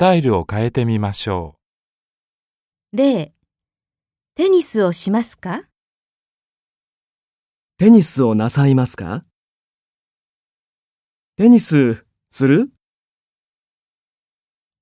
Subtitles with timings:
[0.00, 1.56] タイルを変えてみましょ
[2.92, 3.34] 例、
[4.36, 5.64] テニスをしますか？
[7.78, 9.24] テニスをなさいますか？
[11.36, 12.70] テニスする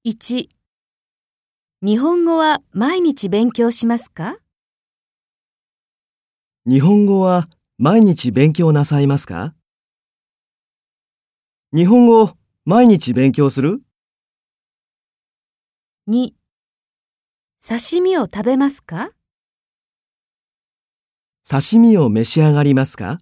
[0.05, 0.51] ?1、
[1.81, 4.37] 日本語は毎日勉強しますか？
[6.67, 7.49] 日本語は
[7.79, 9.55] 毎日勉強なさいますか？
[11.73, 12.37] 日本語
[12.67, 13.81] 毎日勉強する？
[16.09, 16.35] ?2、
[17.61, 19.11] 刺身を食べますか？
[21.49, 23.19] 刺身を召し上がりますか？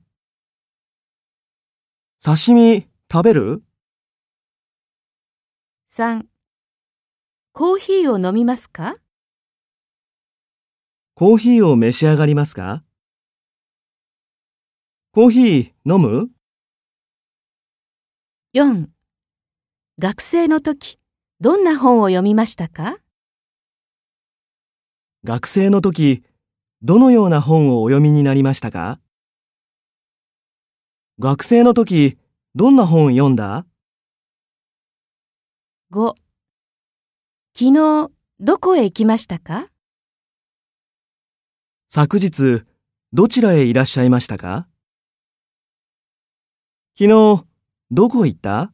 [2.23, 3.63] 刺身食べる
[5.91, 6.27] ?3、
[7.53, 8.97] コーヒーを飲みますか？
[11.15, 12.85] コーヒーを召し上がりますか？
[15.13, 16.31] コーヒー飲む
[18.53, 18.89] ?4、
[19.99, 20.99] 学生の時、
[21.41, 22.97] どんな本を読みましたか？
[25.25, 26.23] 学生の時、
[26.83, 29.01] どのような本をお読みになりましたか？
[31.19, 32.19] 学生の時、
[32.55, 33.67] どんな本読んだ
[35.93, 36.15] ?5、
[37.57, 39.67] 昨日、どこへ行きましたか？
[41.89, 42.63] 昨日、
[43.13, 44.69] どちらへいらっしゃいましたか？
[46.97, 47.45] 昨日、
[47.91, 48.74] どこ行った？